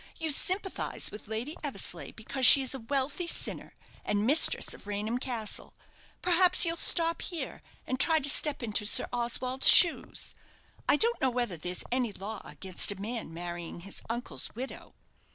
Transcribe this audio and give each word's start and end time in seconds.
"You 0.17 0.31
sympathize 0.31 1.11
with 1.11 1.27
Lady 1.27 1.55
Eversleigh 1.63 2.11
because 2.13 2.43
she 2.43 2.63
is 2.63 2.73
a 2.73 2.79
wealthy 2.79 3.27
sinner, 3.27 3.75
and 4.03 4.25
mistress 4.25 4.73
of 4.73 4.87
Raynham 4.87 5.19
Castle. 5.19 5.75
Perhaps 6.23 6.65
you'll 6.65 6.75
stop 6.77 7.21
here 7.21 7.61
and 7.85 7.99
try 7.99 8.17
to 8.17 8.27
step 8.27 8.63
into 8.63 8.83
Sir 8.83 9.07
Oswald's 9.13 9.69
shoes. 9.69 10.33
I 10.89 10.95
don't 10.95 11.21
know 11.21 11.29
whether 11.29 11.55
there's 11.55 11.83
any 11.91 12.11
law 12.11 12.41
against 12.45 12.91
a 12.91 12.99
man 12.99 13.31
marrying 13.31 13.81
his 13.81 14.01
uncle's 14.09 14.49
widow." 14.55 14.95